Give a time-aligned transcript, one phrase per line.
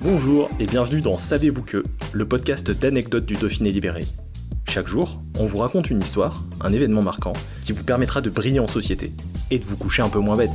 [0.00, 4.04] Bonjour et bienvenue dans Savez-vous que, le podcast d'anecdotes du Dauphiné libéré.
[4.68, 8.58] Chaque jour, on vous raconte une histoire, un événement marquant, qui vous permettra de briller
[8.58, 9.12] en société
[9.52, 10.50] et de vous coucher un peu moins bête.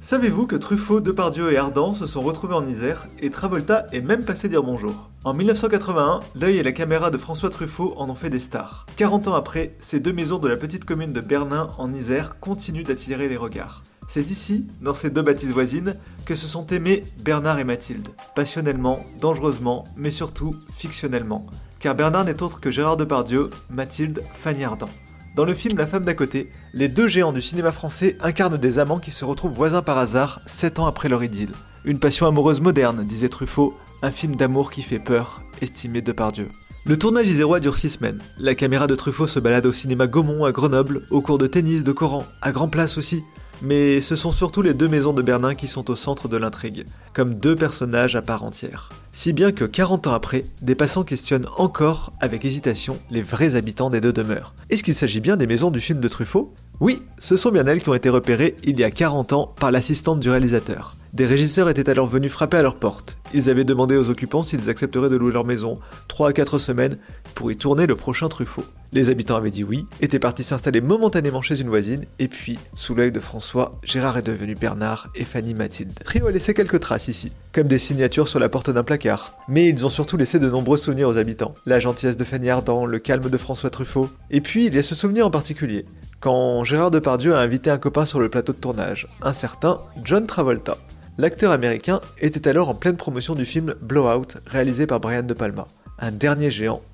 [0.00, 4.24] Savez-vous que Truffaut, Depardieu et Ardant se sont retrouvés en Isère et Travolta est même
[4.24, 8.30] passé dire bonjour En 1981, l'œil et la caméra de François Truffaut en ont fait
[8.30, 8.86] des stars.
[8.96, 12.84] 40 ans après, ces deux maisons de la petite commune de Bernin en Isère continuent
[12.84, 13.82] d'attirer les regards.
[14.06, 18.08] C'est ici, dans ces deux bâtisses voisines, que se sont aimés Bernard et Mathilde.
[18.34, 21.46] Passionnellement, dangereusement, mais surtout fictionnellement.
[21.80, 24.90] Car Bernard n'est autre que Gérard Depardieu, Mathilde, Fanny Ardant.
[25.36, 28.78] Dans le film La femme d'à côté, les deux géants du cinéma français incarnent des
[28.78, 31.52] amants qui se retrouvent voisins par hasard, 7 ans après leur idylle.
[31.84, 36.48] Une passion amoureuse moderne, disait Truffaut, un film d'amour qui fait peur, estimé Depardieu.
[36.86, 38.20] Le tournage isérois dure 6 semaines.
[38.38, 41.82] La caméra de Truffaut se balade au cinéma Gaumont à Grenoble, au cours de tennis
[41.82, 43.24] de Coran, à Grand Place aussi.
[43.62, 46.84] Mais ce sont surtout les deux maisons de Bernin qui sont au centre de l'intrigue,
[47.12, 48.90] comme deux personnages à part entière.
[49.12, 53.90] Si bien que 40 ans après, des passants questionnent encore, avec hésitation, les vrais habitants
[53.90, 54.54] des deux demeures.
[54.70, 56.52] Est-ce qu'il s'agit bien des maisons du film de Truffaut?
[56.80, 59.70] Oui, ce sont bien elles qui ont été repérées il y a 40 ans par
[59.70, 60.96] l'assistante du réalisateur.
[61.12, 63.18] Des régisseurs étaient alors venus frapper à leur porte.
[63.32, 66.98] Ils avaient demandé aux occupants s'ils accepteraient de louer leur maison, 3 à 4 semaines,
[67.36, 68.64] pour y tourner le prochain Truffaut.
[68.94, 72.94] Les habitants avaient dit oui, étaient partis s'installer momentanément chez une voisine, et puis, sous
[72.94, 75.98] l'œil de François, Gérard est devenu Bernard et Fanny Mathilde.
[76.04, 79.36] Trio a laissé quelques traces ici, comme des signatures sur la porte d'un placard.
[79.48, 81.54] Mais ils ont surtout laissé de nombreux souvenirs aux habitants.
[81.66, 84.08] La gentillesse de Fanny Ardant, le calme de François Truffaut.
[84.30, 85.86] Et puis, il y a ce souvenir en particulier,
[86.20, 90.24] quand Gérard Depardieu a invité un copain sur le plateau de tournage, un certain John
[90.28, 90.78] Travolta.
[91.18, 95.66] L'acteur américain était alors en pleine promotion du film Blowout, réalisé par Brian De Palma.
[95.98, 96.80] Un dernier géant